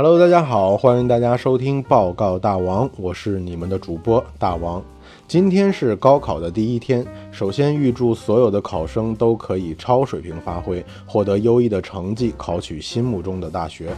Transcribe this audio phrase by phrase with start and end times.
[0.00, 4.80] Hello，大家好，欢迎大家收听报告大王，我是你们的主播大王。
[5.26, 13.88] 今天是高考的第一天，首先预祝所有的考生都可以超水平发挥，获得优异的成绩，考取心目中的大学。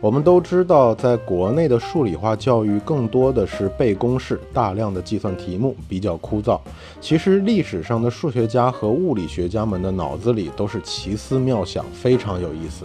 [0.00, 6.60] 我们都知道，在国内的数理化教育更多的是背公式、大量的计算题目，比较枯燥。
[7.00, 12.84] 其实历史上的数学家和物理学家们的脑子里都是奇思妙想，非常有意思。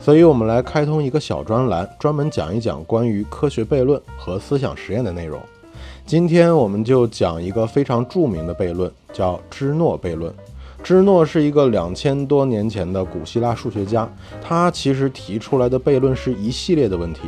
[0.00, 5.38] 所以，我们来开通一个小专栏，专门讲一讲关于科学悖论和思想实验的内容。
[6.06, 10.32] 今天我们就讲一个非常著名的悖论，叫芝诺悖论。
[10.84, 14.06] 芝诺是一个两千多年前的古希腊数学家，
[14.42, 17.20] 他其实提出来的悖论是一系列的问题，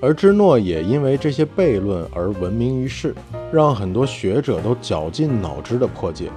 [0.00, 3.12] 而芝诺也因为这些悖论而闻名于世，
[3.50, 6.30] 让很多学者都绞尽脑汁的破解。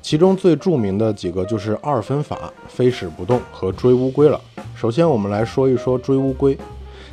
[0.00, 4.40] 其中最著名的几个就是二分法、非使不动和追乌龟了。
[4.76, 6.56] 首先，我们来说一说追乌龟。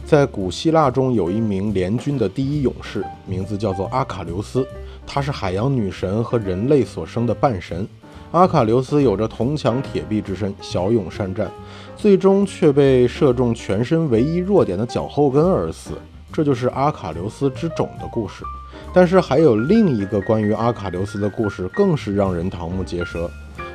[0.05, 4.67] 在古希腊中，有一名联军的第一勇士，名字叫做阿卡琉斯，
[5.07, 7.87] 他是海洋女神和人类所生的半神。
[8.33, 11.51] 阿卡琉斯有着铜墙铁壁之身，骁勇善战，
[11.95, 15.91] 最终却被射中全身唯一弱点的脚后跟而死。
[16.31, 18.43] 这就是阿卡琉斯之踵的故事。
[18.91, 23.29] 但是还有另一个关于阿卡琉斯的故事，更是让人瞠目结舌，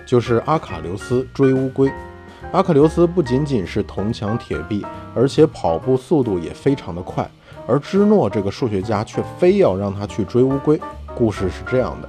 [0.04, 1.88] 就是阿卡琉斯追乌龟。
[2.50, 4.84] 阿卡琉斯不仅仅是铜墙铁壁，
[5.14, 7.30] 而且跑步速度也非常的快，
[7.64, 10.80] 而芝诺这个数学家却非要让他去追乌龟。
[11.14, 12.08] 故事是这样的。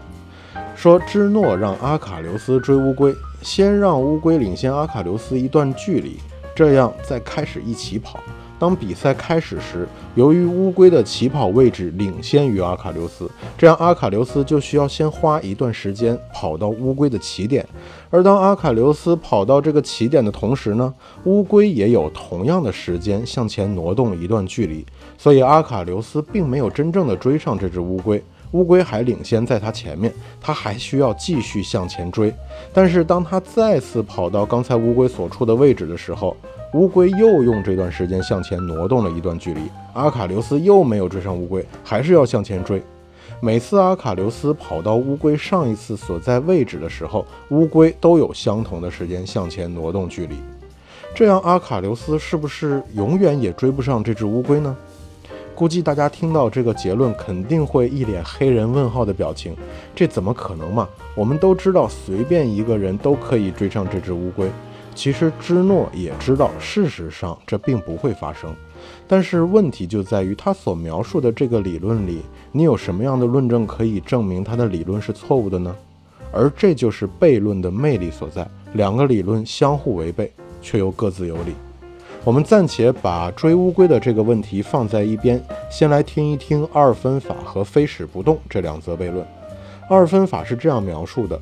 [0.80, 6.18] 说芝诺让阿卡琉斯追乌龟，先让乌龟领先阿卡琉斯一段距离，
[6.56, 8.18] 这样再开始一起跑。
[8.58, 9.86] 当比赛开始时，
[10.16, 17.68] 由于乌龟的起跑位置领先于阿卡琉斯，这样阿卡琉斯就需要先花一段时间跑到乌龟的起点。
[18.10, 20.94] 而当阿卡琉斯跑到这个起点的同时呢，
[21.26, 24.86] 乌龟也有同样的时间向前挪动一段距离，
[25.18, 28.24] 所以阿卡琉斯并没有真正的追上这只乌龟。
[28.52, 30.12] 乌龟还领先在它前面，
[30.42, 32.34] 它还需要继续向前追。
[32.74, 36.36] 但是当它再次跑到刚才乌龟所处的位置的时候，
[36.74, 39.62] 乌龟又用这段时间向前挪动了一段距离。
[39.94, 42.82] 阿卡琉斯又没有追上乌龟，还是要向前追。
[43.42, 50.36] 每次阿卡琉斯跑到乌龟上一次所在位置的时候，乌龟都有相同的时间向前挪动距离。
[51.16, 54.76] 这样，阿卡琉斯是不是永远也追不上这只乌龟呢？
[55.60, 59.54] 估计大家听到这个结论，肯定会一脸黑人问号的表情。
[59.94, 60.88] 这怎么可能嘛？
[61.14, 64.50] 我们都知道，随便一个人都可以追上这只乌龟。
[64.96, 68.56] 其实芝诺也知道，事实上这并不会发生。
[69.06, 72.22] 但是问题就在于，他所描述的这个理论里，
[72.54, 75.76] 你有什么样的论证可以证明他的理论是错误的呢？
[76.32, 80.32] 而这就是悖论的魅力所在：两个理论相互违背，
[80.62, 81.52] 却又各自有理。
[82.30, 89.26] 我们暂且把追乌龟的这个问题放在一边，先来听一听二分法和非使不动这两则悖论。
[89.90, 91.42] 二分法是这样描述的：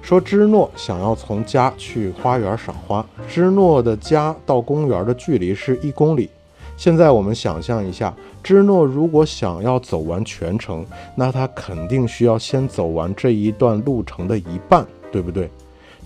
[0.00, 6.30] 说芝诺想要从家去花园赏花，芝诺的家到公园的距离是一公里。
[6.76, 15.50] 现在我们想象一下，芝诺如果想要走完全程，那他肯定需要先走完这一段路程的一半，对不对？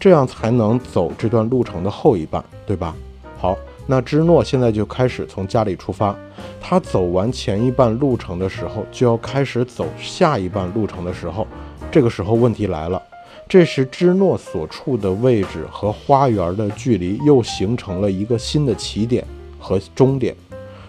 [0.01, 2.97] 这样才能走这段路程的后一半，对吧？
[3.37, 3.59] 好。
[3.93, 6.17] 那芝诺现在就开始从家里出发，
[6.59, 11.47] 他走完前一半路程的时候，就要开始走下一半路程的时候，
[11.91, 13.03] 这个时候问题来了，
[13.47, 19.23] 这时芝诺所处的位置和花园的距离又形成了一个新的起点
[19.59, 20.35] 和终点。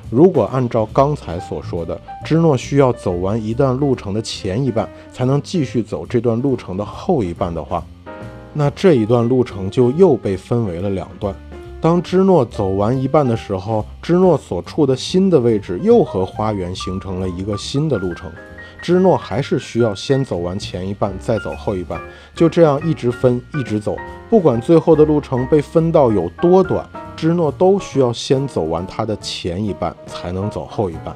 [0.09, 7.83] 如果按照刚才所说的，芝诺需要走完一段路程的前一半，才能继续走这段路程的后一半的话，
[8.53, 11.35] 那这一段路程就又被分为了两段。
[11.83, 18.31] 当芝诺走完一半的时候，芝诺所处的新的位置又和花园形成了一个新的路程。
[18.81, 21.99] 芝诺还是需要先走完前一半，再走后一半，
[22.33, 23.97] 就这样一直分，一直走。
[24.29, 31.13] 不管最后的路程被分到有多短，芝诺都需要先走完他的前一半，才能走后一半。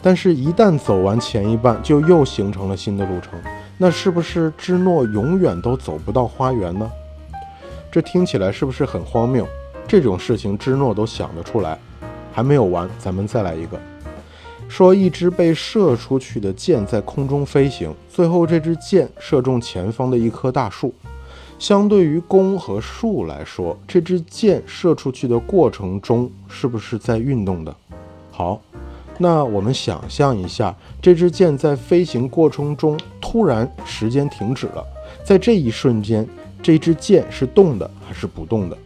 [0.00, 3.38] 但是，一旦走完前一半，就又形成了新的路程。
[3.76, 6.90] 那是不是芝诺永远都走不到花园呢？
[7.92, 9.46] 这听起来是不是很荒谬？
[9.88, 11.78] 这种事情芝诺都想得出来，
[12.30, 13.80] 还没有完，咱们再来一个。
[14.68, 20.92] 说一支被射出去的箭在空中飞行，最后这支箭射中前方的一棵大树。
[21.58, 27.74] 相对于弓和树来说，这支箭射出去的过程中是不是在运动的？
[28.30, 28.60] 好，
[29.16, 34.84] 那我们想象一下，这支箭在飞行过程中突然时间停止了，
[35.24, 36.28] 在这一瞬间，
[36.62, 38.76] 这支箭是动的还是不动的？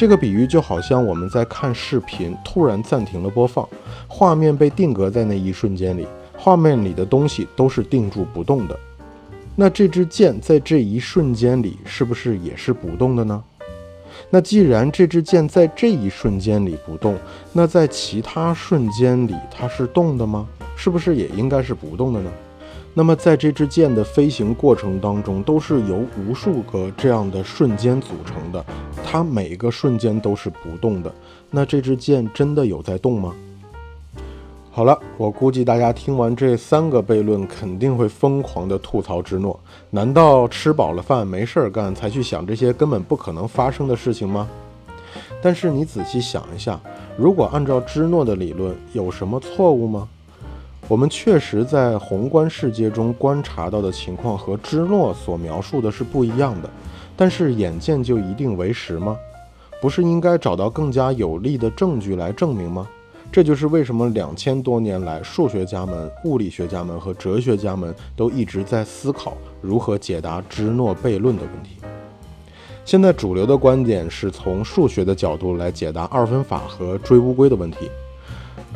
[0.00, 3.68] 这个比喻就好像我们在看视频，突然暂停了播放，
[4.08, 6.06] 画面被定格在那一瞬间里，
[6.38, 8.74] 画面里的东西都是定住不动的。
[9.54, 13.44] 那这支箭在这一瞬间里是不是也是不动的呢？
[14.30, 17.18] 那既然这支箭在这一瞬间里不动，
[17.52, 20.48] 那在其他瞬间里它是动的吗？
[20.76, 22.30] 是不是也应该是不动的呢？
[22.92, 28.64] 那么在这支箭的飞行过程当中，都是由无数个这样的瞬间组成的，
[29.04, 31.12] 它每个瞬间都是不动的。
[31.50, 33.34] 那这支箭真的有在动吗？
[34.72, 39.58] 好了，我估计大家听完这三个悖论，肯定会疯狂的吐槽芝诺。
[39.90, 44.48] 难道吃饱了饭没事儿干，才去想这些根本不可能发生的事情吗？
[45.42, 46.78] 但是你仔细想一下，
[47.16, 50.08] 如果按照芝诺的理论，有什么错误吗？
[50.90, 56.68] 我们确实在宏观世界中观察到的情况和芝诺所描述的是不一样的，
[57.16, 59.16] 但是眼见就一定为实吗？
[59.80, 62.88] 不是应该找到更加有力的证据来证明吗？
[63.30, 71.76] 这就是为什么两千多年来，数学家们、物理学家们和哲学家们都一直在思考如何解答芝诺悖论的问题。
[72.84, 77.88] 现在主流的观点是从数学的角度来解答二分法和追乌龟的问题。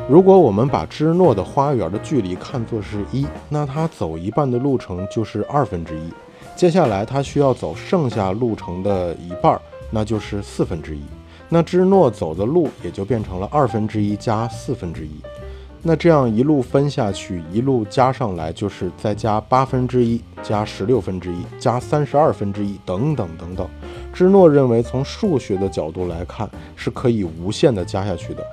[0.07, 6.13] 如果我们把芝诺的花园的距离看作是一，那它走一半的路程就是二分之一，
[6.55, 9.59] 接下来它需要走剩下路程的一半，
[9.89, 11.01] 那就是四分之一。
[11.49, 15.11] 那芝诺走的路也就变成了二分之一加四分之一。
[15.81, 23.67] 那这样一路分下去，一路加上来就是再加八分之一，加十六分之一，加三十二分之一，等等等等。
[24.11, 28.43] 芝诺认为，从数学的角度来看，是可以无限的加下去的。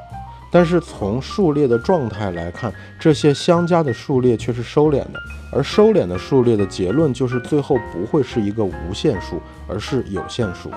[0.52, 2.70] 但是从数列的状态来看，
[3.00, 5.14] 这些相加的数列却是收敛的，
[5.50, 10.70] 而收敛的数列的结论就是最后不会是一个无限数，而是有限数。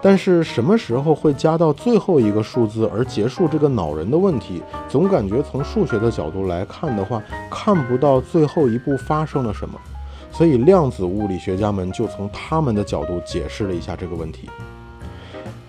[0.00, 4.62] 但是什么时候会加到最后一个数字而结束这个恼人的问题？
[4.88, 9.76] 总感觉从数学的角度来看的话，看不到最后一步发生了什么。
[10.30, 14.48] 所以量子物理学家们就从他们的角度解释了一下这个问题。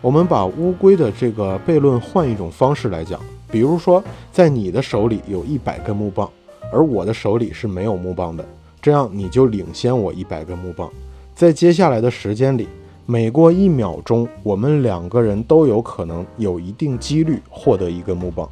[0.02, 6.30] 我们把乌龟的这个悖论换一种方式来讲，比如说，在你的手里有一百根木棒，
[6.72, 8.46] 而我的手里是没有木棒的，
[8.82, 10.90] 这样你就领先我一百根木棒。
[11.34, 12.68] 在接下来的时间里，
[13.06, 18.48] 每过一秒钟，我们两个人都有可能有一定几率获得一根木棒。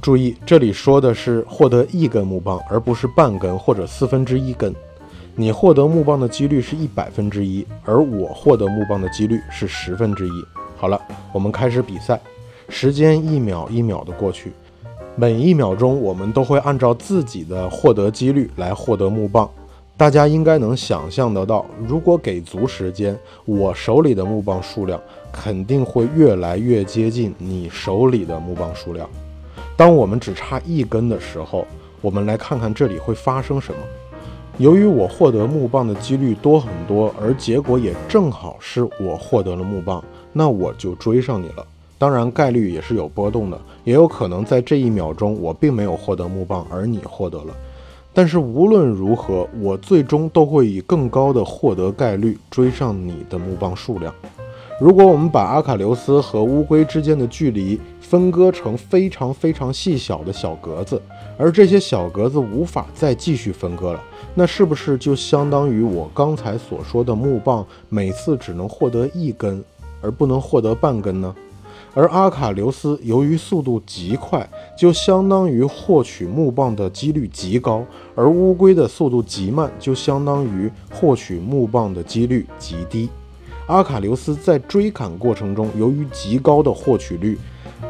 [0.00, 4.74] 注意，这里说的是获得一根木棒，而不是半根或者四分之一根。
[5.34, 10.57] 你获得木棒的几率是一百分之一，而我获得木棒的几率是十分之一。
[10.78, 11.00] 好了，
[11.32, 12.20] 我们开始比赛。
[12.68, 14.52] 时间一秒一秒的过去，
[15.16, 19.50] 每一秒钟我们都会按照自己的获得几率来获得木棒。
[19.96, 25.00] 大家应该能想象得到，如果给足时间，我手里的木棒数量
[25.32, 29.10] 肯定会越来越接近你手里的木棒数量。
[29.76, 31.66] 当我们只差一根的时候，
[32.00, 33.80] 我们来看看这里会发生什么。
[34.58, 40.04] 由于我获得木棒的几率多很多，而结果也正好是我获得了木棒。
[40.32, 41.66] 那我就追上你了。
[41.98, 47.54] 当然，概率也是有波动的，也有可能在这一秒钟我并没有获得木棒，而你获得了。
[48.14, 54.14] 但是无论如何，我最终都会以更高的获得概率追上你的木棒数量。
[54.80, 61.02] 如果我们把阿卡琉斯和乌龟之间的距离分割成非常非常细小的小格子，
[61.36, 64.00] 而这些小格子无法再继续分割了，
[64.36, 69.62] 那是不是就相当于我刚才所说的木棒每次只能获得一根？
[70.00, 71.34] 而不能获得半根呢？
[71.94, 77.82] 而阿卡琉斯由于速度极快，就相当于获取木棒的几率极高；
[78.14, 83.08] 而乌龟的速度极慢，就相当于获取木棒的几率极低。
[83.66, 87.38] 阿卡琉斯在追赶过程中，由于极高的获取率，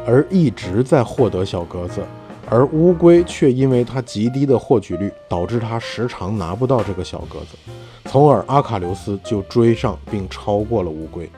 [0.07, 2.01] 而一直在获得小格子；
[2.49, 7.57] 而乌龟却因为它极低的获取率，导致它时常拿不到这个小格子，
[8.05, 11.29] 从而阿卡琉斯就追上并超过了乌龟。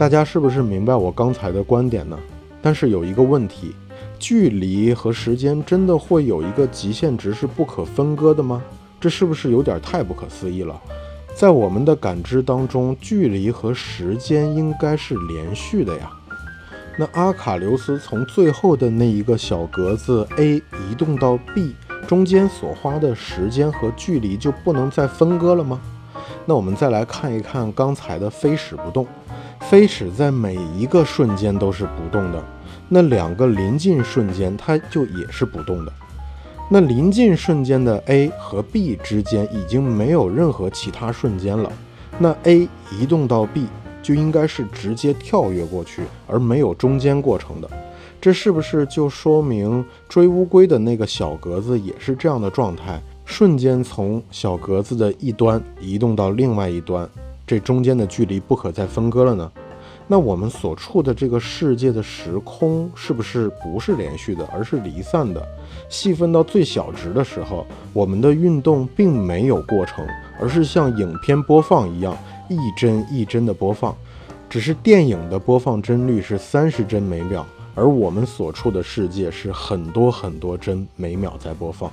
[0.00, 2.18] 大家是不是明白我刚才的观点呢？
[2.62, 3.74] 但是有一个问题，
[4.18, 8.62] 距离和时间真的会有一个极限值是不可分割的吗？
[8.98, 10.74] 这是不是有点太不可思议了？
[11.34, 16.10] 在我们的感知当中，距离和时间应该是连续的呀。
[16.96, 21.76] 那阿卡琉斯从最后的那一个小格子 A 移动到 B
[22.08, 25.78] 中间所花的时间和距离就不能再分割了吗？
[26.46, 29.06] 那我们再来看一看刚才的飞矢不动。
[29.70, 32.44] 飞尺在每一个瞬间都是不动的，
[32.88, 35.92] 那两个临近瞬间它就也是不动的。
[36.68, 41.70] 那临近瞬间的 A 和 B 之间已经没有任何其他瞬间了。
[42.18, 43.68] 那 A 移动到 B，
[44.02, 47.70] 就应该是直接跳跃过去，而没有中间过程的。
[48.20, 53.00] 这是不是就说明追乌龟的那个小格子也是这样的状态？
[53.24, 57.08] 瞬间从小格子的一端移动到另外一端，
[57.50, 59.50] 这中间的距离不可再分割了呢？
[60.06, 65.44] 那我们所处的这个世界的时空是不是不是连续的，而是离散的？
[65.88, 70.06] 细分到最小值的时候，我们的运动并没有过程，
[70.40, 72.16] 而是像影片播放一样
[72.48, 73.96] 一帧一帧的播放，
[74.48, 81.90] 只是电影的播放帧率是三十帧每秒，而我们所处的世界是很多很多帧每秒在播放。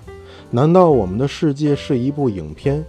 [0.51, 2.85] 难道我们的世界是一部影片？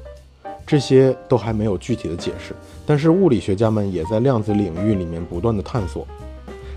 [0.68, 6.06] 这些都还没有具体的解释，但是物理学家们也在量子领域里面不断的探索。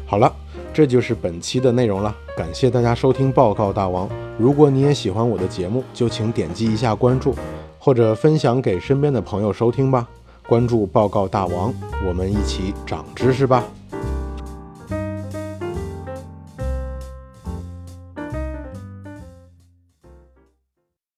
[0.05, 0.33] 好了，
[0.73, 4.09] 这就是本期的内容了，感谢大家收听报告大王。
[4.39, 7.35] 如果你也喜欢我的节目，就请点击一下关注，
[7.77, 10.07] 或者分享给身边的朋友收听吧。
[10.47, 11.73] 关注报告大王，
[12.07, 13.65] 我们一起长知识吧。